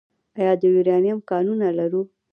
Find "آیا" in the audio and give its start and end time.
0.39-0.53